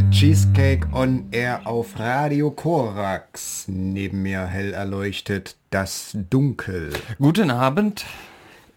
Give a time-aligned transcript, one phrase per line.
[0.00, 3.66] hörte Cheesecake on Air auf Radio Korax.
[3.68, 6.92] Neben mir hell erleuchtet das Dunkel.
[7.18, 8.06] Guten Abend.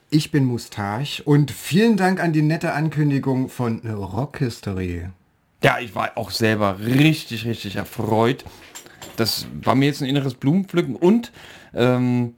[0.09, 5.07] Ich bin Mustache und vielen Dank an die nette Ankündigung von Rock History.
[5.63, 8.43] Ja, ich war auch selber richtig, richtig erfreut.
[9.15, 11.31] Das war mir jetzt ein inneres Blumenpflücken und
[11.73, 12.33] ähm,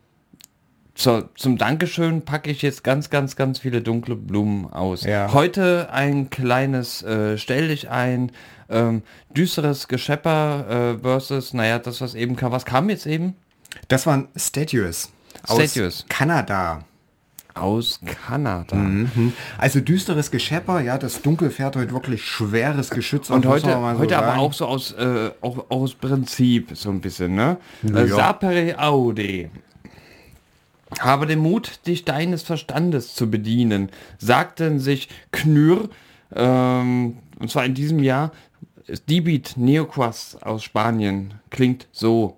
[0.93, 5.03] zur, zum Dankeschön packe ich jetzt ganz, ganz, ganz viele dunkle Blumen aus.
[5.03, 5.33] Ja.
[5.33, 8.31] Heute ein kleines äh, Stell dich ein,
[8.69, 9.03] ähm,
[9.35, 12.51] düsteres Geschepper äh, versus, naja, das was eben kam.
[12.51, 13.35] Was kam jetzt eben?
[13.87, 15.11] Das waren Statues.
[15.43, 16.03] Statues.
[16.03, 16.83] Aus Kanada.
[17.53, 18.75] Aus Kanada.
[18.75, 19.31] Mhm.
[19.57, 23.29] Also düsteres Geschepper, ja, das Dunkel fährt heute wirklich schweres Geschütz.
[23.29, 27.35] Und heute, so heute aber auch so aus, äh, auch, aus Prinzip so ein bisschen,
[27.35, 27.57] ne?
[27.83, 27.95] Ja.
[27.95, 29.49] Äh, Sapere Aude.
[30.99, 35.89] Habe den Mut, dich deines Verstandes zu bedienen, sagten sich Knür,
[36.35, 38.31] ähm, und zwar in diesem Jahr,
[39.09, 42.37] Dibit Neoquas aus Spanien, klingt so.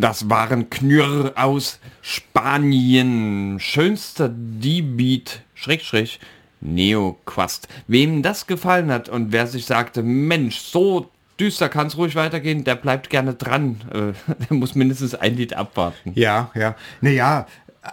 [0.00, 3.60] Das waren Knürr aus Spanien.
[3.60, 6.18] Schönster D-Beat, Schräg,
[6.62, 7.68] Neoquast.
[7.86, 12.64] Wem das gefallen hat und wer sich sagte, Mensch, so düster kann es ruhig weitergehen,
[12.64, 13.82] der bleibt gerne dran.
[13.92, 16.12] Äh, der muss mindestens ein Lied abwarten.
[16.14, 16.76] Ja, ja.
[17.02, 17.46] Naja,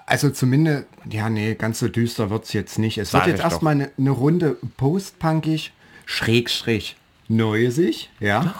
[0.06, 2.98] also zumindest, ja, nee, ganz so düster wird es jetzt nicht.
[2.98, 5.74] Es Sag wird jetzt erstmal eine ne Runde postpunkig,
[6.06, 6.95] schräg, schräg,
[7.27, 8.56] neusig, ja.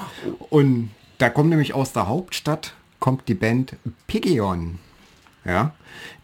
[0.50, 3.76] Und da kommt nämlich aus der Hauptstadt, kommt die Band
[4.08, 4.80] Pigeon.
[5.46, 5.74] Ja,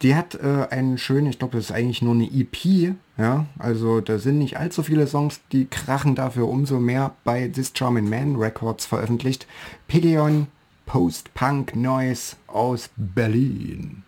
[0.02, 4.02] die hat äh, einen schönen, ich glaube, das ist eigentlich nur eine EP, ja, also
[4.02, 8.36] da sind nicht allzu viele Songs, die krachen dafür umso mehr bei This Charming Man
[8.36, 9.48] Records veröffentlicht.
[9.88, 10.48] Pigeon
[10.86, 14.04] Post-Punk Noise aus Berlin.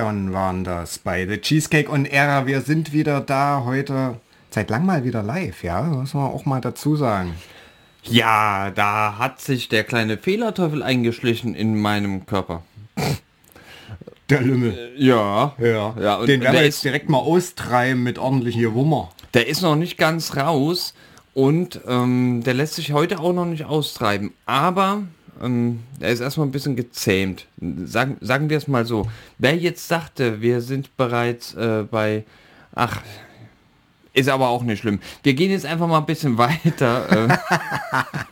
[0.00, 2.46] Pigeon waren das bei The Cheesecake und Era.
[2.46, 4.16] Wir sind wieder da heute
[4.48, 7.34] seit lang mal wieder live, ja, muss man auch mal dazu sagen.
[8.04, 12.62] Ja, da hat sich der kleine Fehlerteufel eingeschlichen in meinem Körper.
[14.30, 14.92] Der Lümmel.
[14.96, 15.52] Ja.
[15.58, 19.10] Ja, Ja, und den werden wir jetzt ist- direkt mal austreiben mit ordentlichem Gewummer.
[19.34, 20.94] Der ist noch nicht ganz raus
[21.34, 24.32] und ähm, der lässt sich heute auch noch nicht austreiben.
[24.46, 25.02] Aber
[25.40, 27.46] ähm, er ist erstmal ein bisschen gezähmt.
[27.84, 29.08] Sagen, sagen wir es mal so.
[29.38, 32.24] Wer jetzt sagte, wir sind bereits äh, bei...
[32.74, 33.00] Ach,
[34.12, 35.00] ist aber auch nicht schlimm.
[35.22, 37.28] Wir gehen jetzt einfach mal ein bisschen weiter.
[37.30, 37.38] äh.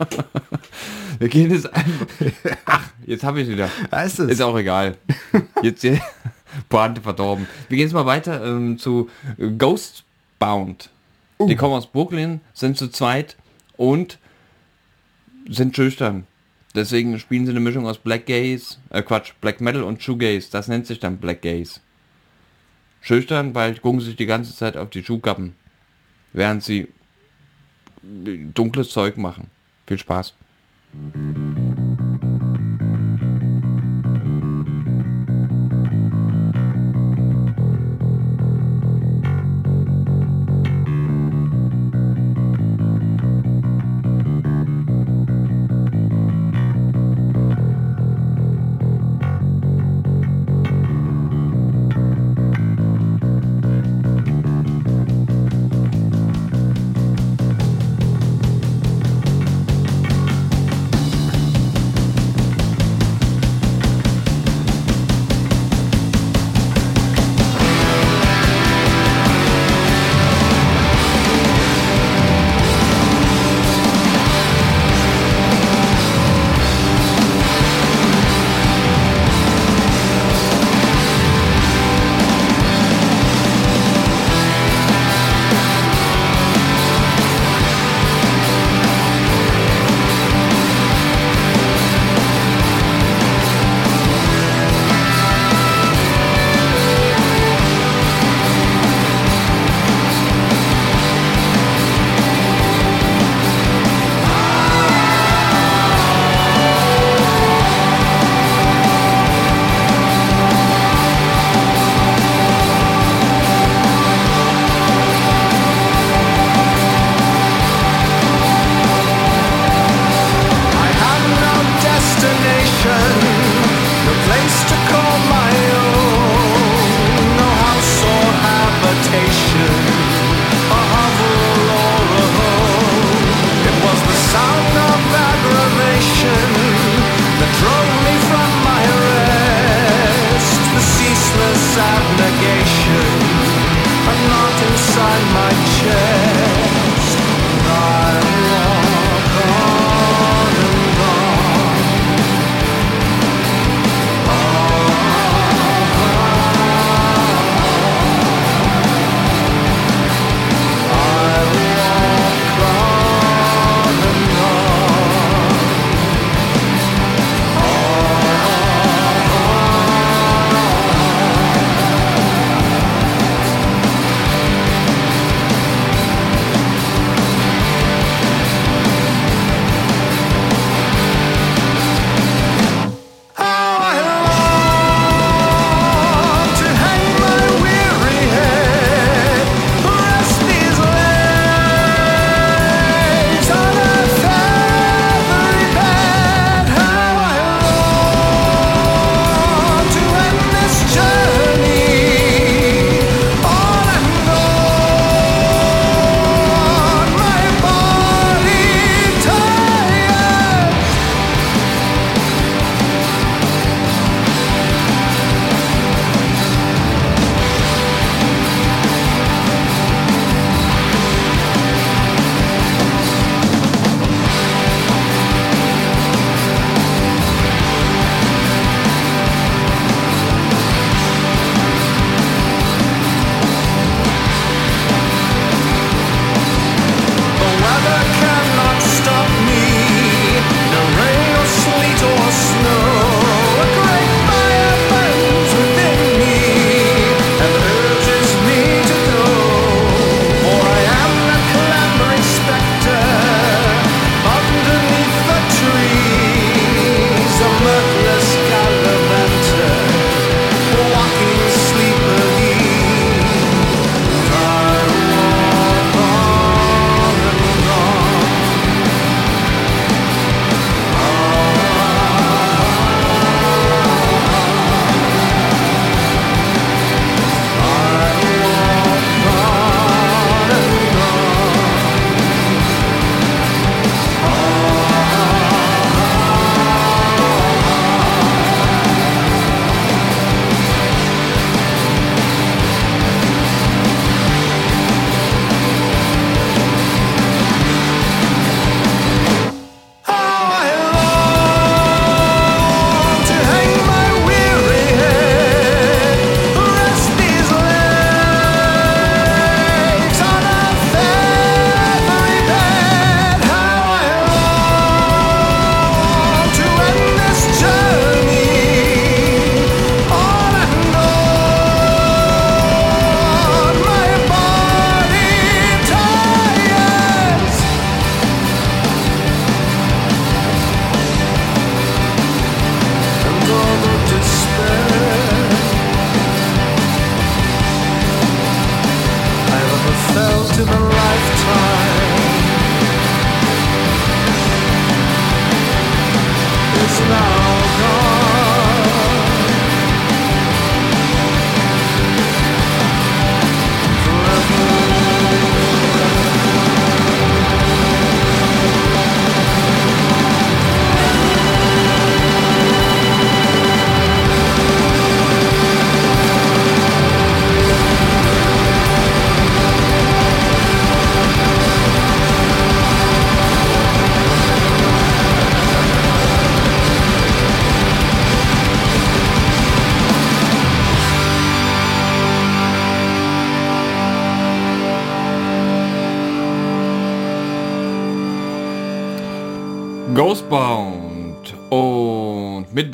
[1.19, 2.07] wir gehen jetzt einfach...
[2.65, 3.69] Ach, jetzt habe ich wieder.
[3.89, 4.31] Weißt du es?
[4.31, 4.97] Ist auch egal.
[5.61, 5.99] Jetzt hier
[6.67, 7.47] Pointe verdorben.
[7.67, 9.09] Wir gehen jetzt mal weiter ähm, zu
[9.57, 10.89] Ghostbound.
[11.47, 13.37] Die kommen aus Brooklyn, sind zu zweit
[13.77, 14.19] und
[15.47, 16.27] sind schüchtern.
[16.75, 20.51] Deswegen spielen sie eine Mischung aus Black Gaze, äh Quatsch, Black Metal und Shoegaze.
[20.51, 21.79] Das nennt sich dann Black Gaze.
[23.01, 25.55] Schüchtern, weil gucken sich die ganze Zeit auf die Schuhkappen.
[26.33, 26.87] während sie
[28.01, 29.47] dunkles Zeug machen.
[29.87, 30.35] Viel Spaß.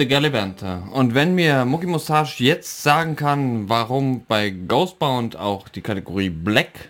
[0.06, 0.84] The Gallivanter.
[0.92, 6.90] Und wenn mir Mucki Mustache jetzt sagen kann, warum bei Ghostbound auch die Kategorie Black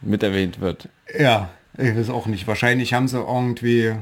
[0.00, 0.88] mit erwähnt wird.
[1.18, 2.46] Ja, ich weiß auch nicht.
[2.48, 3.94] Wahrscheinlich haben sie irgendwie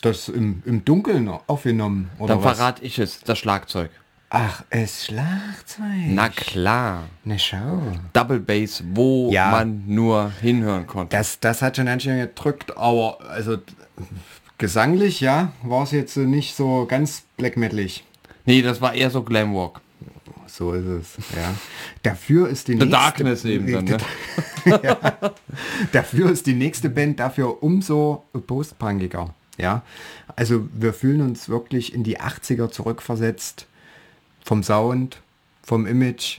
[0.00, 2.10] das im, im Dunkeln aufgenommen.
[2.18, 3.90] Oder Dann verrate ich es, das Schlagzeug.
[4.30, 5.84] Ach, es Schlagzeug.
[6.08, 7.04] Na klar.
[7.24, 7.82] Ne, schau.
[8.14, 9.50] Double Bass, wo Ja.
[9.50, 11.14] man nur hinhören konnte.
[11.14, 13.58] Das, das hat schon ganz schön gedrückt, aber also
[14.58, 18.04] gesanglich, ja, war es jetzt nicht so ganz black metalig.
[18.44, 19.80] Nee, das war eher so Glamwalk.
[20.46, 21.54] So ist es, ja.
[22.02, 22.92] Dafür ist die The nächste...
[22.92, 23.98] Darkness eben dann, ne?
[25.92, 29.34] Dafür ist die nächste Band dafür umso postpunkiger.
[29.58, 29.82] Ja,
[30.34, 33.66] also wir fühlen uns wirklich in die 80er zurückversetzt.
[34.44, 35.20] Vom Sound,
[35.62, 36.38] vom Image.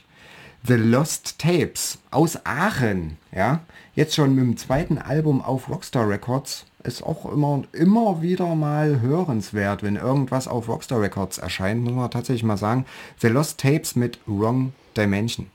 [0.63, 3.17] The Lost Tapes aus Aachen.
[3.34, 3.62] Ja,
[3.95, 6.65] jetzt schon mit dem zweiten Album auf Rockstar Records.
[6.84, 12.12] Ist auch immer, immer wieder mal hörenswert, wenn irgendwas auf Rockstar Records erscheint, muss man
[12.12, 12.86] tatsächlich mal sagen.
[13.20, 15.48] The Lost Tapes mit Wrong Dimension.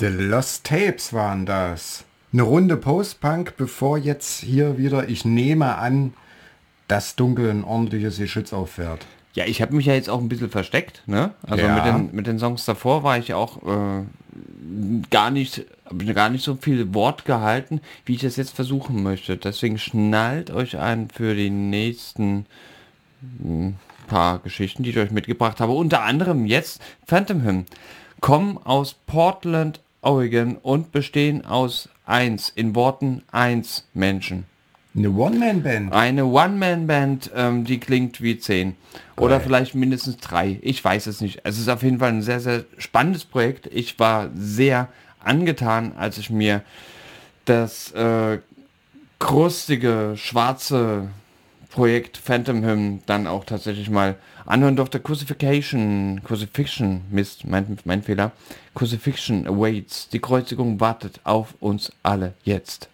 [0.00, 2.04] The Lost Tapes waren das.
[2.32, 6.14] Eine Runde Post-Punk, bevor jetzt hier wieder, ich nehme an,
[6.88, 9.04] das Dunkel ein ordentliches Geschütz auffährt.
[9.34, 11.34] Ja, ich habe mich ja jetzt auch ein bisschen versteckt, ne?
[11.46, 11.74] Also Ja.
[11.74, 14.04] mit, den, mit den Songs davor war ich auch äh,
[15.10, 19.02] gar nicht, hab ich gar nicht so viel Wort gehalten, wie ich das jetzt versuchen
[19.02, 19.36] möchte.
[19.36, 22.46] Deswegen schnallt euch ein für die nächsten
[23.42, 23.74] hm,
[24.06, 25.72] paar Geschichten, die ich euch mitgebracht habe.
[25.72, 27.66] Unter anderem jetzt Phantom Hymn.
[28.22, 34.44] Kommen aus Portland, Oregon und bestehen aus eins, in Worten eins Menschen.
[34.94, 35.92] Eine One-Man-Band.
[35.92, 38.74] Eine One-Man-Band, ähm, die klingt wie 10.
[39.16, 40.58] Oder vielleicht mindestens drei.
[40.62, 41.40] Ich weiß es nicht.
[41.44, 43.68] Es ist auf jeden Fall ein sehr, sehr spannendes Projekt.
[43.72, 44.88] Ich war sehr
[45.20, 46.62] angetan, als ich mir
[47.44, 48.38] das äh,
[49.20, 51.08] krustige, schwarze
[51.70, 55.00] Projekt Phantom Hymn dann auch tatsächlich mal anhören durfte.
[55.00, 58.32] Crucifixion, Crucifixion, Mist, mein, mein Fehler.
[58.74, 60.08] Crucifixion awaits.
[60.08, 62.88] Die Kreuzigung wartet auf uns alle jetzt.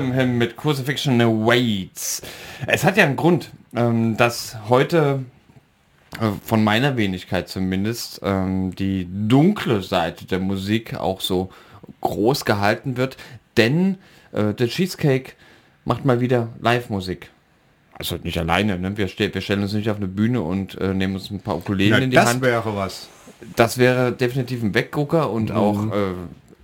[0.00, 2.22] Hymn mit Crucifixion Awaits.
[2.66, 5.24] Es hat ja einen Grund, ähm, dass heute
[6.20, 11.50] äh, von meiner Wenigkeit zumindest ähm, die dunkle Seite der Musik auch so
[12.00, 13.16] groß gehalten wird,
[13.56, 13.98] denn
[14.32, 15.32] äh, der Cheesecake
[15.84, 17.30] macht mal wieder Live-Musik.
[17.98, 18.96] Also nicht alleine, ne?
[18.96, 21.56] wir, ste wir stellen uns nicht auf eine Bühne und äh, nehmen uns ein paar
[21.56, 22.42] Ukulelen Na, in die das Hand.
[22.42, 23.08] wäre was.
[23.54, 26.12] Das wäre definitiv ein Weggucker und auch äh,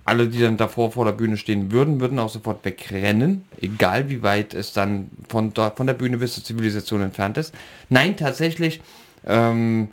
[0.05, 4.23] alle, die dann davor vor der Bühne stehen würden, würden auch sofort wegrennen, egal wie
[4.23, 7.55] weit es dann von, dort, von der Bühne bis zur Zivilisation entfernt ist.
[7.89, 8.81] Nein, tatsächlich
[9.27, 9.89] ähm,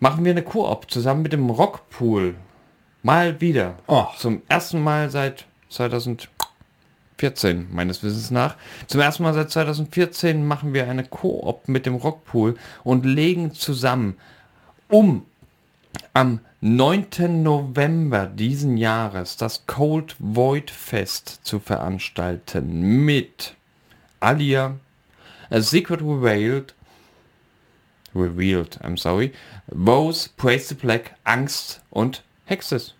[0.00, 2.34] machen wir eine Koop zusammen mit dem Rockpool.
[3.02, 3.74] Mal wieder.
[3.86, 4.06] Oh.
[4.18, 8.56] Zum ersten Mal seit 2014, meines Wissens nach.
[8.88, 14.16] Zum ersten Mal seit 2014 machen wir eine Koop mit dem Rockpool und legen zusammen
[14.88, 15.24] um
[16.12, 17.42] am 9.
[17.42, 23.54] November diesen Jahres das Cold Void Fest zu veranstalten mit
[24.20, 24.76] Alia,
[25.50, 26.74] A Secret Revealed,
[28.14, 29.34] Revealed, I'm sorry,
[29.66, 32.94] Woes, Praise the Black, Angst und Hexes.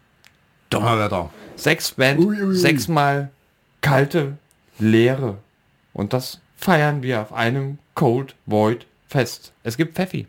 [0.69, 1.31] Donnerwetter.
[1.57, 2.55] Sechs Band, Ui, ui, ui.
[2.55, 3.31] sechsmal
[3.81, 4.37] kalte
[4.79, 5.39] Leere.
[5.95, 9.55] Und das feiern wir auf einem Cold Void Fest.
[9.63, 10.27] Es gibt Pfeffi.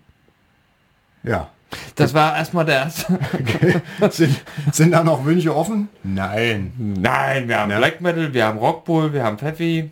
[1.23, 1.49] Ja.
[1.95, 3.19] Das war erstmal der erste.
[4.09, 5.89] Sind, sind da noch Wünsche offen?
[6.03, 6.73] Nein.
[6.77, 9.91] Nein, wir haben Black Metal, wir haben Rockbull, wir haben Pfeffi.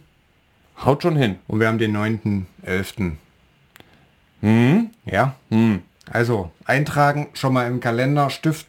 [0.84, 1.38] Haut schon hin.
[1.48, 3.14] Und wir haben den 9.11.
[4.42, 4.90] Hm?
[5.06, 5.36] Ja.
[6.12, 8.68] Also eintragen, schon mal im Kalender, Stift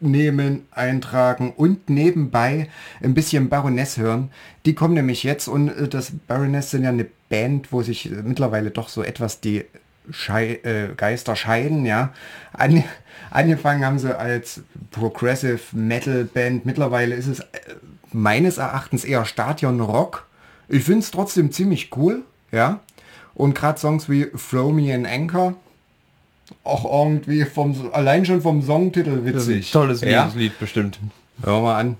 [0.00, 2.68] nehmen, eintragen und nebenbei
[3.02, 4.30] ein bisschen Baroness hören.
[4.66, 8.22] Die kommen nämlich jetzt und äh, das Baroness sind ja eine Band, wo sich äh,
[8.22, 9.64] mittlerweile doch so etwas die
[10.10, 12.12] Schei äh, Geister scheiden, ja.
[12.52, 12.84] An
[13.30, 16.66] angefangen haben sie als Progressive Metal Band.
[16.66, 17.44] Mittlerweile ist es äh,
[18.12, 20.26] meines Erachtens eher Stadion Rock.
[20.68, 22.80] Ich finde es trotzdem ziemlich cool, ja.
[23.34, 25.54] Und gerade Songs wie Throw Me an Anchor,
[26.64, 29.70] auch irgendwie vom allein schon vom Songtitel witzig.
[29.70, 30.30] Tolles ja?
[30.34, 30.98] Lied bestimmt.
[31.42, 31.96] Hör mal an.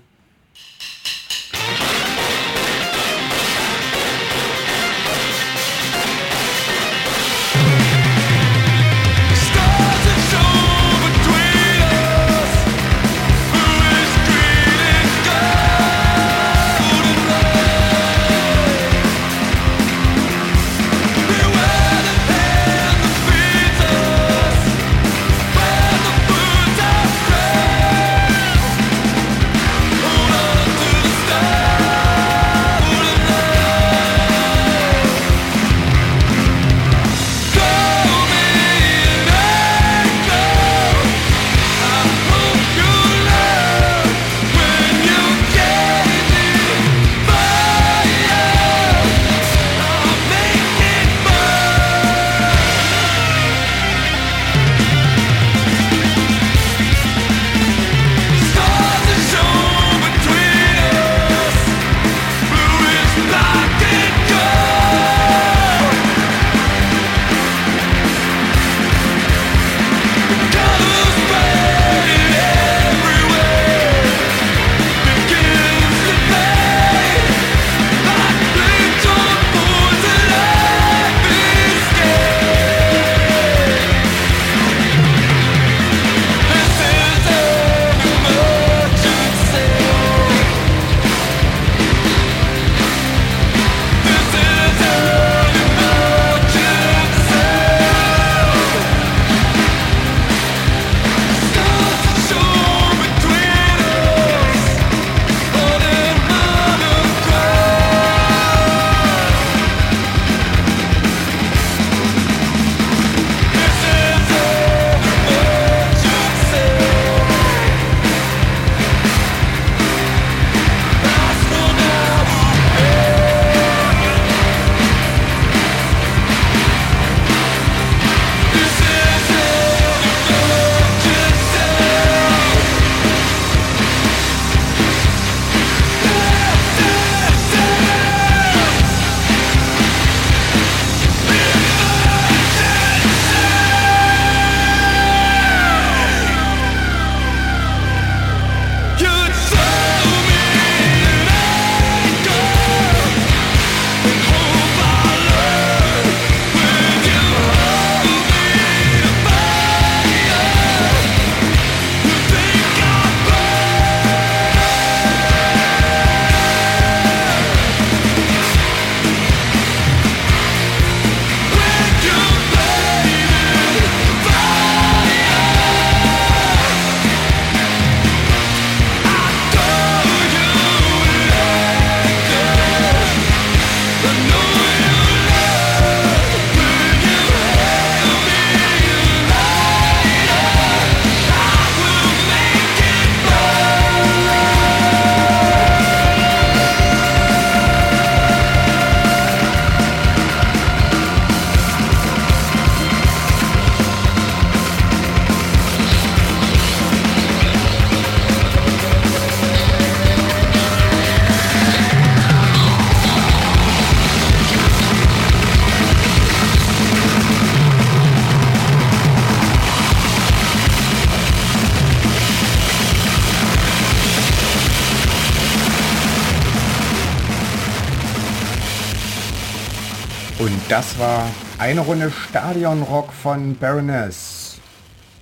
[230.71, 234.57] Das war eine Runde Stadionrock von Baroness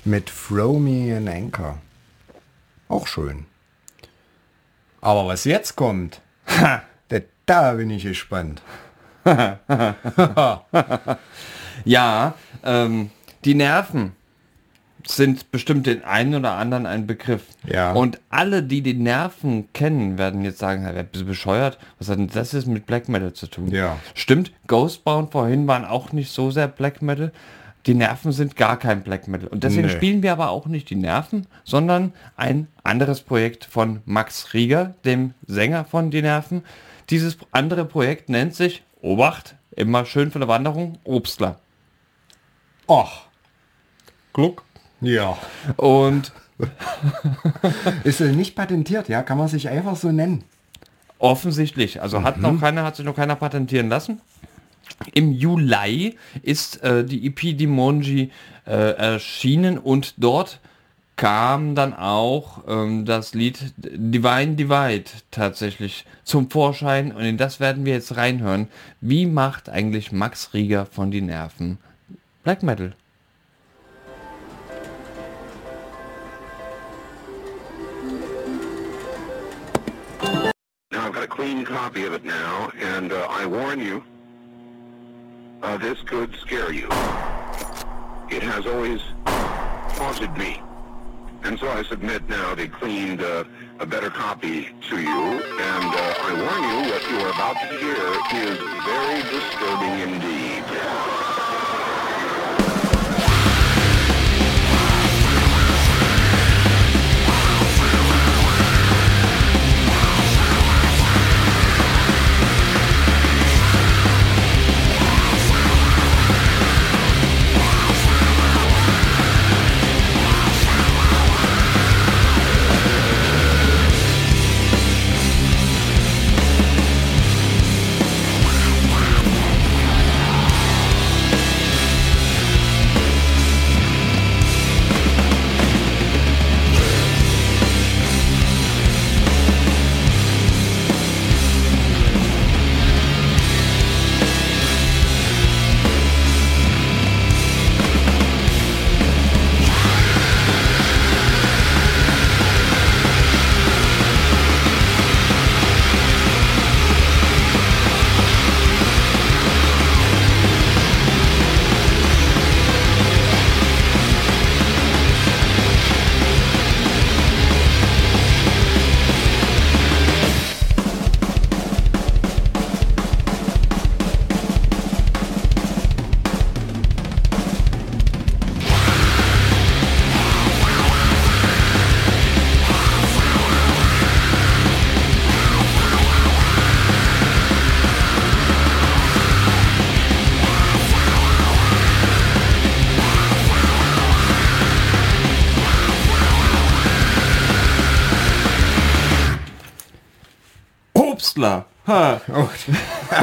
[0.06, 1.80] mit Throw Me an Anchor.
[2.88, 3.48] Auch schön.
[5.02, 6.84] Aber was jetzt kommt, ha,
[7.48, 8.62] da, bin ich gespannt.
[11.86, 12.34] Ja,
[12.64, 13.10] ähm,
[13.46, 14.16] die Nerven
[15.16, 17.44] sind bestimmt den einen oder anderen ein Begriff.
[17.66, 17.94] Ja.
[17.94, 21.78] Und alle, die die Nerven kennen, werden jetzt sagen, "Hey, bist du bescheuert?
[21.98, 23.72] Was hat denn das jetzt mit Black Metal zu tun?
[23.72, 23.98] Ja.
[24.14, 27.32] Stimmt, Ghostbound vorhin waren auch nicht so sehr Black Metal.
[27.86, 29.48] Die Nerven sind gar kein Black Metal.
[29.48, 29.94] Und deswegen Nee.
[29.94, 35.34] spielen wir aber auch nicht die Nerven, sondern ein anderes Projekt von Max Rieger, dem
[35.48, 36.64] Sänger von Die Nerven.
[37.10, 41.58] Dieses andere Projekt nennt sich, Obacht, immer schön für eine Wanderung, Obstler.
[42.88, 43.28] Och.
[44.34, 44.64] Gluck.
[45.02, 45.38] Ja.
[45.78, 46.32] Und
[48.04, 49.24] Ist nicht patentiert, ja?
[49.24, 50.44] Kann man sich einfach so nennen.
[51.20, 54.22] offensichtlich, also hat noch keiner, hat sich noch keiner patentieren lassen.
[55.14, 58.32] Im Juli ist äh, die EP Dimonji
[58.66, 60.60] äh, erschienen und dort
[61.16, 67.86] kam dann auch ähm, das Lied Divine Divide tatsächlich zum Vorschein und in das werden
[67.86, 68.68] wir jetzt reinhören.
[69.02, 71.78] Wie macht eigentlich Max Rieger von die Nerven
[72.44, 72.94] Black Metal?
[81.40, 84.04] Clean copy of it now, and uh, I warn you,
[85.64, 86.88] uh, this could scare you.
[88.30, 90.62] It has always haunted me.
[91.44, 93.46] And so I submit now the cleaned, uh,
[93.80, 97.68] a better copy to you, and uh, I warn you what you are about to
[97.78, 98.04] hear
[98.44, 100.69] is very disturbing indeed.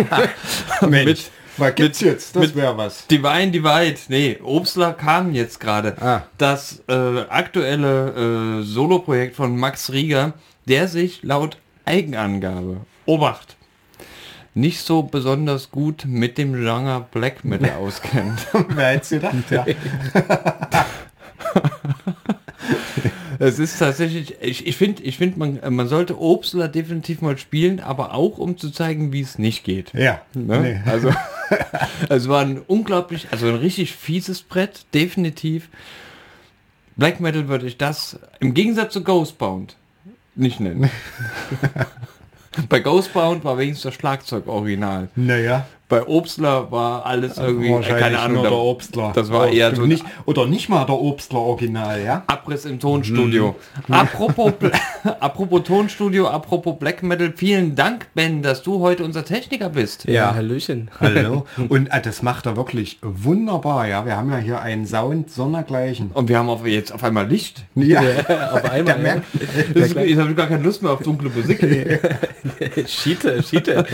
[0.88, 1.26] Mensch,
[1.56, 2.36] was gibt's jetzt?
[2.36, 3.06] Das mit- wäre was.
[3.06, 5.96] Divine Divide, nee, Obstler kam jetzt gerade.
[6.00, 6.22] Ah.
[6.38, 10.34] Das äh, aktuelle äh, Soloprojekt von Max Rieger,
[10.66, 13.56] der sich laut Eigenangabe, Obacht,
[14.54, 18.46] nicht so besonders gut mit dem Genre Black Metal auskennt.
[18.68, 19.64] Wer hätte gedacht, ja.
[23.38, 27.80] Es ist tatsächlich, ich, ich finde, ich find, man, man sollte Obstler definitiv mal spielen,
[27.80, 29.92] aber auch um zu zeigen, wie es nicht geht.
[29.94, 30.22] Ja.
[30.34, 30.60] Ne?
[30.60, 30.90] Nee.
[30.90, 31.12] Also
[32.08, 35.68] es war ein unglaublich, also ein richtig fieses Brett, definitiv.
[36.96, 39.76] Black Metal würde ich das im Gegensatz zu Ghostbound
[40.34, 40.90] nicht nennen.
[42.68, 45.08] Bei Ghostbound war wenigstens das Schlagzeug original.
[45.14, 45.66] Naja.
[45.88, 49.12] Bei Obstler war alles irgendwie, äh, Wahrscheinlich keine Ahnung, nur der Obstler.
[49.14, 52.24] das war Oh, eher so nicht, oder nicht mal der Obstler Original, ja?
[52.26, 53.54] Abriss im Tonstudio.
[53.88, 54.70] Apropos, Bla-
[55.20, 60.06] apropos Tonstudio, apropos Black Metal, vielen Dank, Ben, dass du heute unser Techniker bist.
[60.08, 60.90] Ja, Hallöchen.
[61.00, 61.46] Hallo.
[61.68, 64.04] Und äh, das macht er wirklich wunderbar, ja.
[64.04, 66.10] Wir haben ja hier einen Sound sondergleichen.
[66.14, 67.64] Und wir haben auf, jetzt auf einmal Licht.
[67.76, 68.00] Ja,
[68.52, 68.82] Auf einmal.
[68.84, 69.24] der merkt,
[69.74, 71.62] Das ich habe gar keine Lust mehr auf dunkle Musik.
[71.62, 72.86] ja.
[72.88, 73.86] Schiete, Schiete.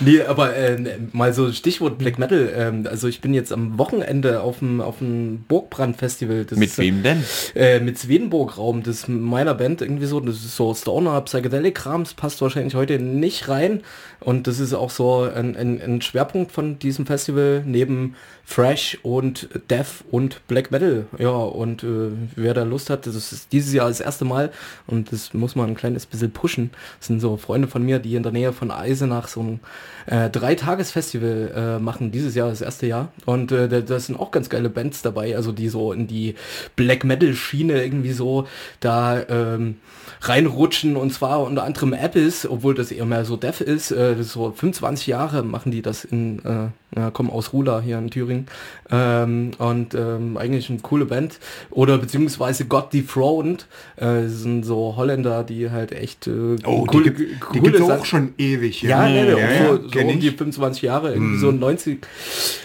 [0.00, 2.50] nee, aber aber äh, mal so Stichwort Black Metal.
[2.54, 6.46] ähm, also ich bin jetzt am Wochenende auf dem auf dem Burgbrand-Festival.
[6.50, 7.24] Mit ist, wem denn?
[7.54, 8.82] Äh, mit Swedenburg-Raum.
[8.82, 10.20] Das ist meiner Band irgendwie so.
[10.20, 12.14] Das ist so Stoner, Psychedelic-Krams.
[12.14, 13.82] Passt wahrscheinlich heute nicht rein.
[14.20, 18.16] Und das ist auch so ein, ein, ein Schwerpunkt von diesem Festival neben
[18.50, 21.04] Fresh und Death und Black Metal.
[21.18, 24.50] Ja, und äh, wer da Lust hat, das ist dieses Jahr das erste Mal
[24.86, 26.70] und das muss man ein kleines bisschen pushen.
[26.98, 29.60] Das sind so Freunde von mir, die in der Nähe von Eisenach so ein
[30.06, 33.12] äh, Dreitages-Festival äh, machen, dieses Jahr das erste Jahr.
[33.26, 36.34] Und äh, da, da sind auch ganz geile Bands dabei, also die so in die
[36.74, 38.48] Black Metal-Schiene irgendwie so
[38.80, 39.76] da ähm,
[40.22, 43.90] reinrutschen und zwar unter anderem Apples, obwohl das eher mehr so Death ist.
[43.90, 48.10] Äh, so 25 Jahre machen die das in, äh, ja, kommen aus Rula hier in
[48.10, 48.46] Thüringen.
[48.90, 51.38] Ähm, und ähm, eigentlich eine coole Band.
[51.70, 53.66] Oder beziehungsweise God Dethroned.
[53.96, 57.84] Äh, das sind so Holländer, die halt echt äh, Oh, coole, die, gibt- die coole
[57.98, 58.82] auch schon ewig.
[58.82, 60.36] ja, ja, auch ja, so, so um die ich.
[60.36, 61.98] 25 Jahre, irgendwie so 90,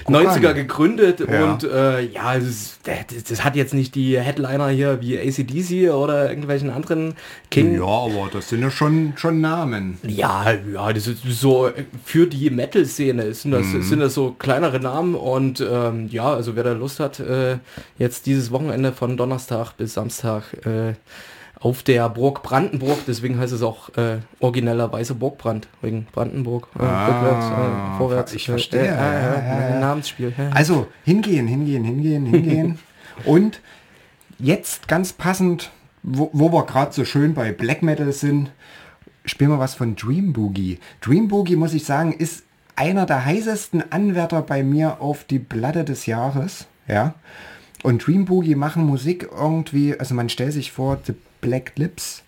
[0.06, 0.56] Guck 90er an.
[0.56, 1.52] gegründet Ja.
[1.54, 5.92] und äh, ja, das, ist- das, das hat jetzt nicht die Headliner hier wie ACDC
[5.94, 7.16] oder irgendwelchen anderen
[7.52, 7.76] King.
[7.76, 9.98] Ja, aber das sind ja schon, schon Namen.
[10.08, 11.70] Ja, ja, das ist so
[12.06, 16.64] für die Metal-Szene sind das, sind das so kleinere Namen und ähm, ja, also wer
[16.64, 17.58] da Lust hat, äh,
[17.98, 20.94] jetzt dieses Wochenende von Donnerstag bis Samstag äh,
[21.64, 27.46] auf der Burg Brandenburg, deswegen heißt es auch äh, originellerweise Burgbrand, wegen Brandenburg, äh, rückwärts,
[27.46, 28.34] äh, vorwärts.
[28.34, 28.82] ich äh, verstehe.
[28.82, 29.80] Äh, äh, Ja, ja.
[29.80, 30.34] Namensspiel.
[30.54, 32.80] Also hingehen, hingehen, hingehen, hingehen.
[33.26, 33.62] Und
[34.40, 38.52] jetzt ganz passend, wo, wo wir gerade so schön bei Black Metal sind,
[39.24, 40.80] spielen wir was von Dream Boogie.
[41.00, 42.44] Dream Boogie, muss ich sagen, ist
[42.76, 46.68] einer der heißesten Anwärter bei mir auf die Platte des Jahres.
[46.88, 47.16] Ja.
[47.84, 52.24] Und Dream Boogie machen Musik irgendwie, also man stellt sich vor, The Black Lips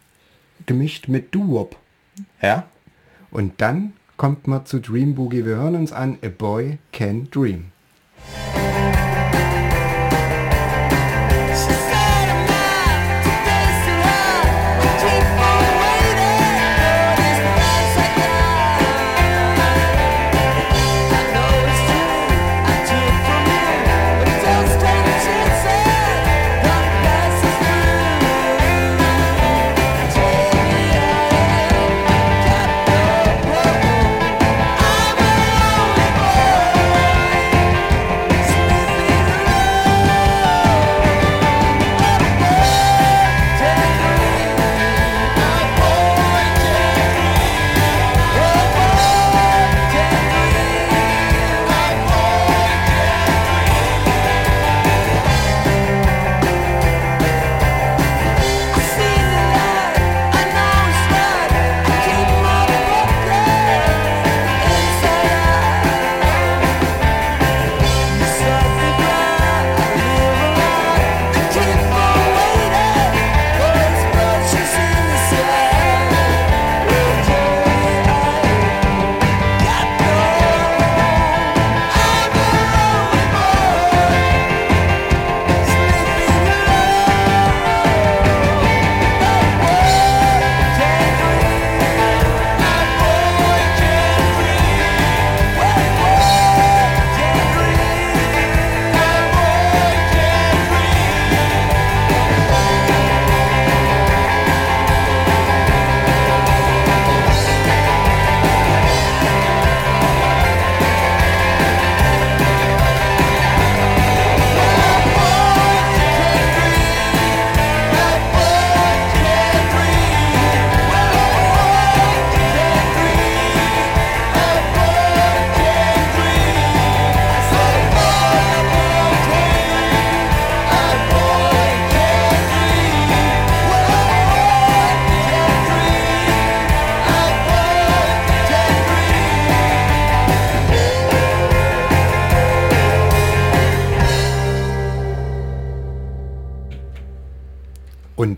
[0.66, 1.78] gemischt mit Doo-Wop.
[2.42, 2.66] Ja.
[3.32, 5.46] Und dann kommt man zu Dream Boogie.
[5.46, 7.72] Wir hören uns an A Boy Can Dream.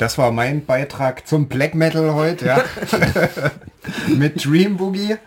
[0.08, 2.64] Das war mein Beitrag zum Black Metal heute, ja.
[4.08, 5.18] Mit Dream Boogie.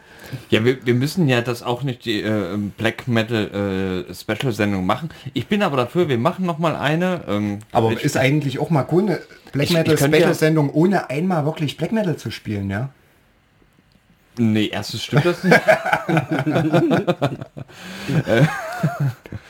[0.49, 4.87] Ja, wir, wir müssen ja das auch nicht die äh, Black Metal äh, Special Sendung
[4.87, 5.11] machen.
[5.35, 7.25] Ich bin aber dafür, wir machen noch mal eine.
[7.29, 9.21] Ähm, Aber ist eigentlich auch mal cool, eine
[9.53, 12.89] Black Metal ich ja- Special Sendung, ohne einmal wirklich Black Metal zu spielen, ja.
[14.39, 15.61] Nee, erstens stimmt das nicht.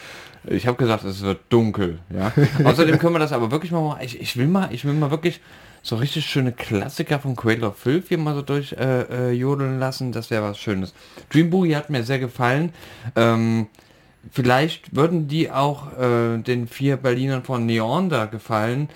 [0.50, 2.00] Ich habe gesagt, es wird dunkel.
[2.12, 2.32] Ja.
[2.64, 3.98] Außerdem können wir das aber wirklich mal.
[4.02, 5.40] Ich, ich will mal, ich will mal wirklich
[5.82, 9.78] so richtig schöne Klassiker von Cradle of Filth hier mal so durch äh, äh, jodeln
[9.78, 10.12] lassen.
[10.12, 10.92] Das wäre was Schönes.
[11.30, 12.72] Dream Boogie hat mir sehr gefallen.
[13.14, 13.68] Ähm,
[14.32, 18.88] vielleicht würden die auch äh, den vier Berlinern von Neon da gefallen.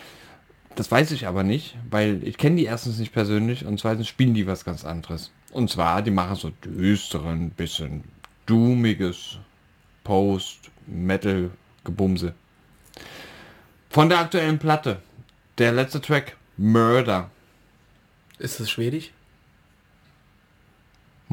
[0.74, 4.34] Das weiß ich aber nicht, weil ich kenne die erstens nicht persönlich und zweitens spielen
[4.34, 5.30] die was ganz anderes.
[5.52, 8.02] Und zwar, die machen so düsteren, bisschen
[8.44, 9.38] doomiges
[10.86, 12.34] Post-Metal-Gebumse.
[13.90, 15.00] Von der aktuellen Platte,
[15.58, 17.30] der letzte Track, Murder.
[18.38, 19.10] Ist das schwedisch?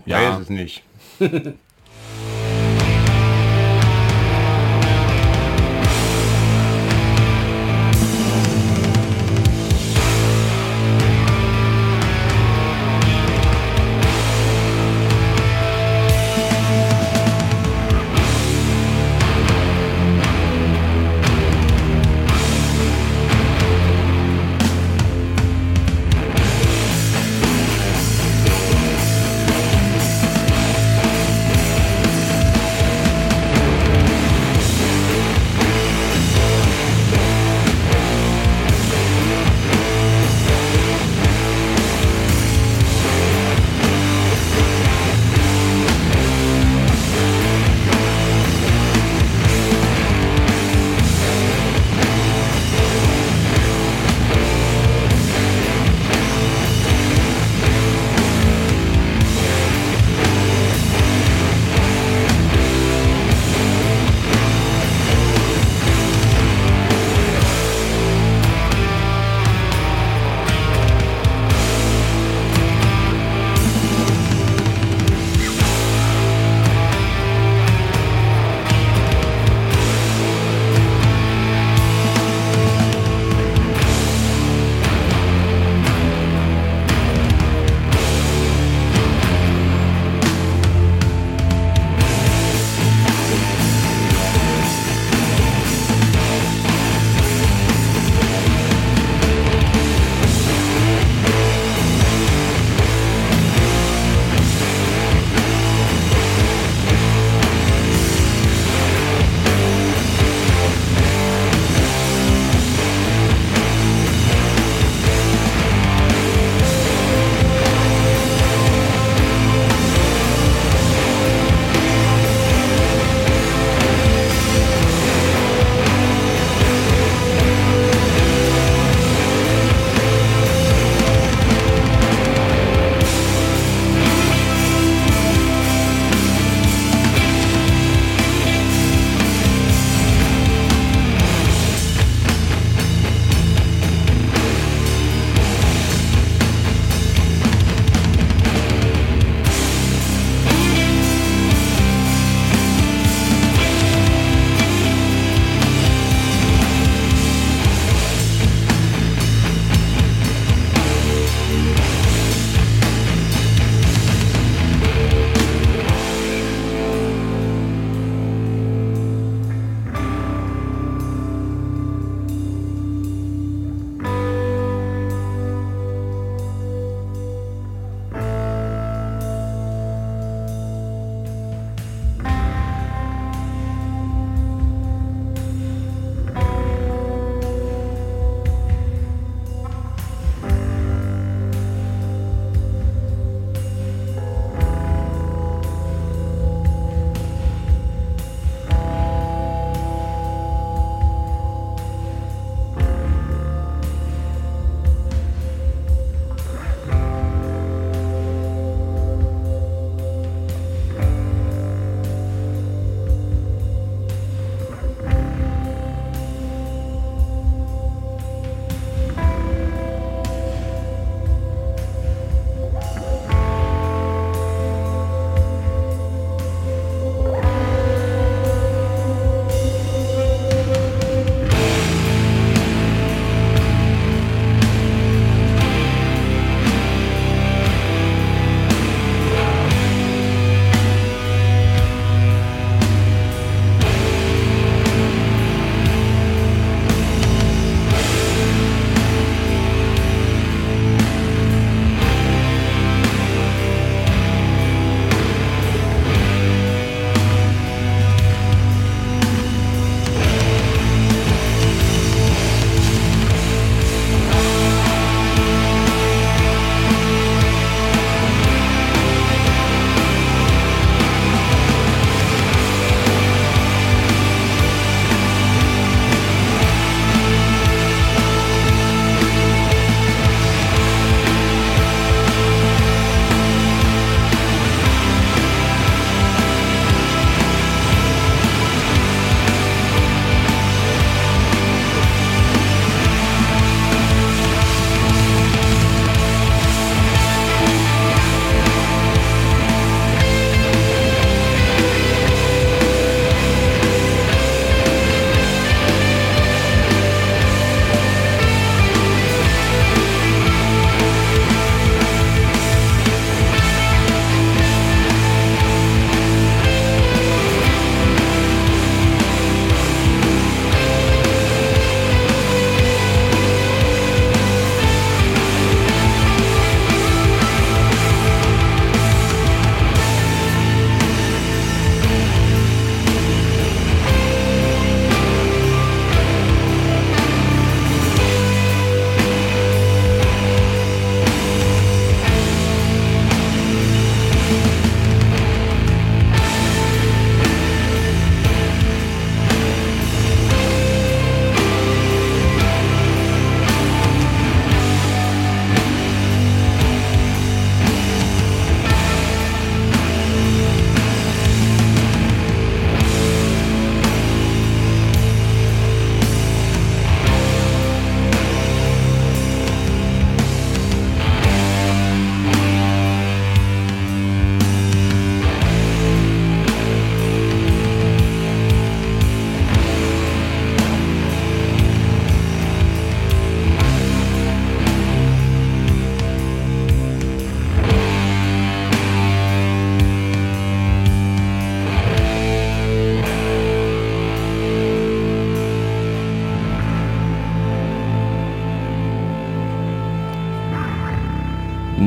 [0.06, 0.34] Ja.
[0.36, 0.84] Weiß es nicht.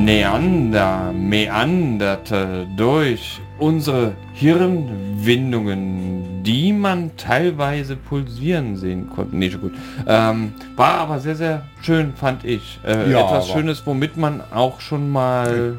[0.05, 9.37] Neander meanderte durch unsere Hirnwindungen, die man teilweise pulsieren sehen konnte.
[9.37, 9.73] Nee, schon gut.
[10.07, 12.79] Ähm, war aber sehr, sehr schön, fand ich.
[12.87, 15.75] Äh, Ja, etwas Schönes, womit man auch schon mal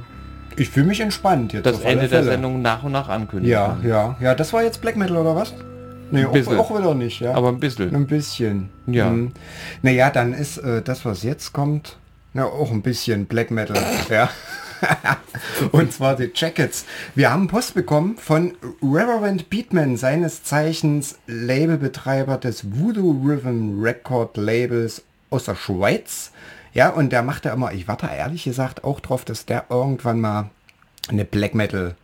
[0.57, 1.65] Ich fühle mich entspannt jetzt.
[1.65, 2.23] das Ende der.
[2.23, 3.87] Sendung nach und nach ankündigen Ja, kann.
[3.87, 4.35] ja, ja.
[4.35, 5.53] Das war jetzt Black Metal oder was?
[6.11, 6.57] Nee, auch, bisschen.
[6.57, 7.33] auch wieder nicht, ja.
[7.33, 7.93] Aber ein bisschen.
[7.95, 8.69] Ein bisschen.
[8.87, 9.07] Ja.
[9.09, 9.31] Hm.
[9.81, 11.97] Naja, dann ist äh, das, was jetzt kommt,
[12.35, 13.81] na, auch ein bisschen Black Metal.
[14.09, 14.29] ja.
[15.71, 16.85] Und zwar die Jackets.
[17.15, 25.03] Wir haben Post bekommen von Reverend Beatman, seines Zeichens Labelbetreiber des Voodoo Rhythm Record Labels
[25.29, 26.31] aus der Schweiz.
[26.73, 30.19] Ja, und der macht ja immer, ich warte ehrlich gesagt auch drauf, dass der irgendwann
[30.19, 30.49] mal
[31.07, 31.95] eine Black Metal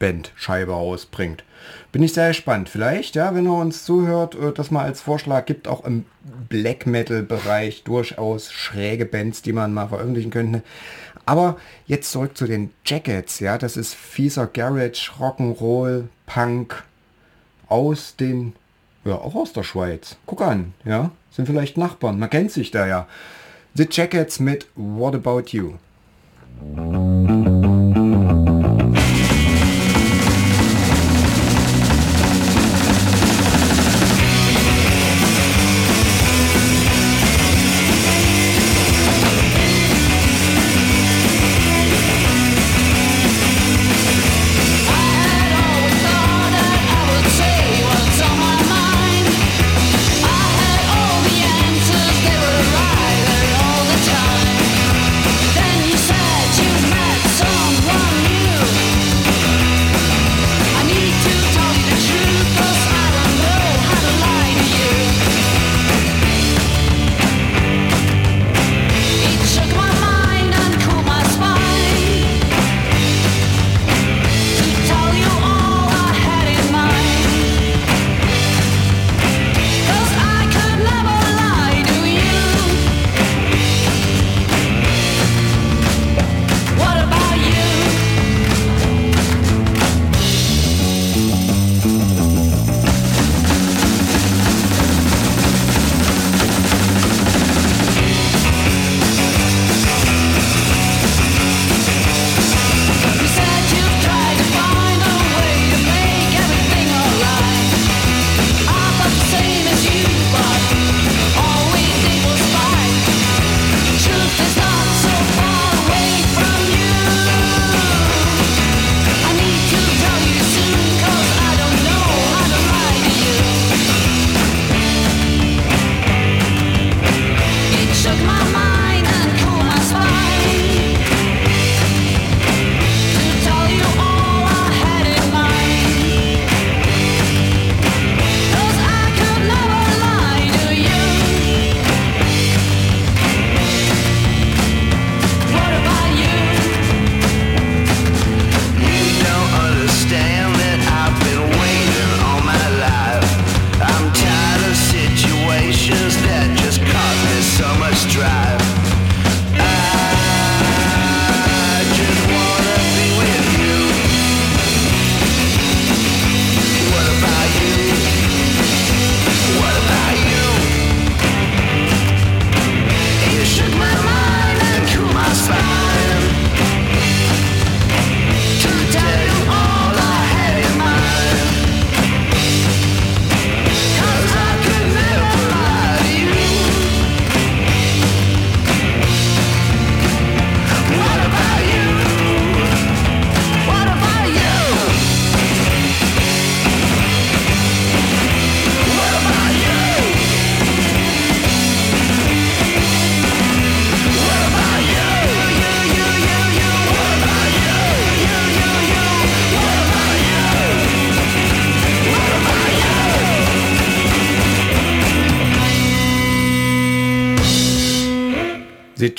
[0.00, 1.44] Band Scheibe rausbringt.
[1.92, 2.68] Bin ich sehr gespannt.
[2.68, 6.06] Vielleicht, ja, wenn er uns zuhört, äh, das mal als Vorschlag gibt, auch im
[6.48, 10.62] Black Metal Bereich durchaus schräge Bands, die man mal veröffentlichen könnte.
[11.26, 16.82] Aber jetzt zurück zu den Jackets, ja, das ist fieser Garage, Rock'n'Roll, Punk
[17.68, 18.54] aus den,
[19.04, 20.16] ja, auch aus der Schweiz.
[20.26, 23.06] Guck an, ja, sind vielleicht Nachbarn, man kennt sich da ja.
[23.74, 25.74] The Jackets mit What About you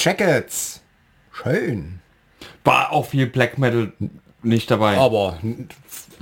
[0.03, 0.81] Jackets.
[1.31, 1.99] Schön.
[2.63, 3.93] War auch viel Black Metal
[4.43, 4.97] nicht dabei.
[4.97, 5.37] Aber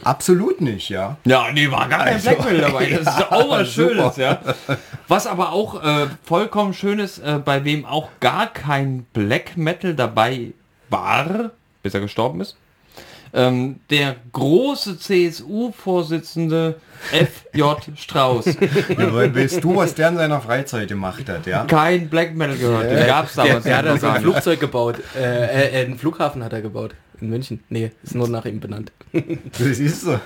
[0.03, 1.17] absolut nicht, ja.
[1.25, 2.85] Ja, nee, war gar kein Also, Black Metal dabei.
[2.89, 3.89] Das ist ja, auch was super.
[3.89, 4.41] Schönes, ja.
[5.07, 9.95] Was aber auch äh, vollkommen schön ist, äh, bei wem auch gar kein Black Metal
[9.95, 10.53] dabei
[10.89, 11.51] war,
[11.81, 12.57] bis er gestorben ist,
[13.33, 16.75] ähm, der große CSU-Vorsitzende
[17.11, 17.77] F.J.
[17.95, 18.45] Strauß.
[18.97, 21.63] Ja, weil willst du, was der in seiner Freizeit gemacht hat, ja?
[21.65, 24.21] Kein Black Metal gehört, den gab's damals Der hat noch also ein.
[24.21, 24.95] Flugzeug gebaut.
[25.17, 26.95] Äh, äh, einen Flughafen hat er gebaut.
[27.21, 27.61] In München.
[27.69, 28.91] Nee, ist nur nach ihm benannt.
[29.57, 30.19] Das ist so.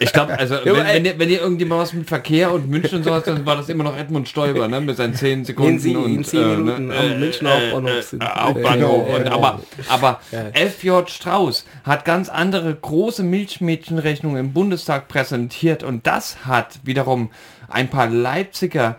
[0.00, 2.98] Ich glaube, also Ja, wenn, wenn, ihr, wenn ihr irgendjemand was mit Verkehr und München
[2.98, 4.80] und sowas, dann war das immer noch Edmund Stoiber, ne?
[4.80, 8.26] Mit seinen 10 Sekunden In sie- in und 10 Minuten am Münchner Hauptbahnhof sind- äh,
[8.26, 9.08] Hauptbahnhof.
[9.08, 10.20] Äh, äh, aber.
[10.54, 11.08] F.J.
[11.10, 17.30] Strauß hat ganz andere große Milchmädchenrechnungen im Bundestag präsentiert und das hat wiederum
[17.68, 18.96] ein paar Leipziger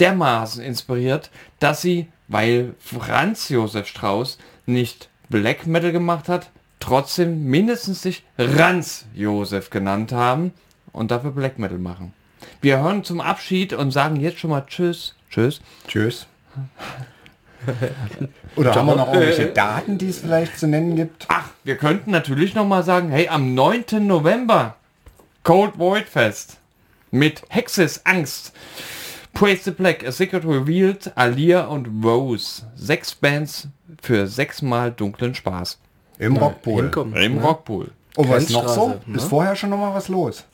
[0.00, 6.50] dermaßen inspiriert, dass sie, weil Franz Josef Strauß nicht Black Metal gemacht hat,
[6.80, 10.52] trotzdem mindestens sich Ranz Josef genannt haben
[10.92, 12.12] und dafür Black Metal machen.
[12.60, 15.14] Wir hören zum Abschied und sagen jetzt schon mal Tschüss.
[15.30, 15.60] Tschüss.
[15.86, 16.26] Tschüss.
[18.56, 21.26] Oder haben wir noch irgendwelche Daten, die es vielleicht zu nennen gibt?
[21.28, 24.06] Ach, wir könnten natürlich noch mal sagen, hey, am 9.
[24.06, 24.76] November
[25.42, 26.58] Cold Void Fest
[27.10, 28.52] mit Hexes Angst.
[29.34, 32.62] Praise the Black, A Secret Revealed, Alia und Rose.
[32.74, 33.68] Sechs Bands
[34.02, 35.78] für sechsmal dunklen Spaß.
[36.18, 36.82] Im Rockpool.
[36.82, 37.16] Hinkommen.
[37.16, 37.42] Im ne?
[37.42, 37.88] Rockpool.
[38.16, 39.00] Und was noch so?
[39.06, 39.16] Ne?
[39.16, 40.44] Ist vorher schon noch mal was los?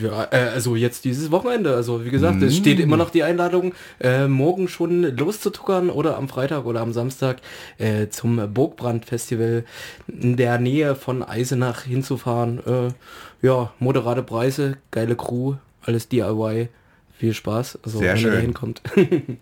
[0.00, 1.74] Ja, äh, also jetzt dieses Wochenende.
[1.74, 6.28] Also wie gesagt, es steht immer noch die Einladung, äh, morgen schon loszutuckern oder am
[6.28, 7.38] Freitag oder am Samstag
[7.78, 9.64] äh, zum Burgbrand-Festival
[10.08, 12.60] in der Nähe von Eisenach hinzufahren.
[12.66, 16.68] Äh, ja, moderate Preise, geile Crew, alles DIY.
[17.16, 17.78] Viel Spaß.
[17.84, 18.32] Also Sehr wenn ihr schön.
[18.32, 18.82] da hinkommt.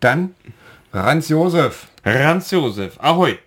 [0.00, 0.34] Dann
[0.92, 1.86] Ranz Josef.
[2.04, 2.98] Ranz Josef.
[3.00, 3.38] Ahoi.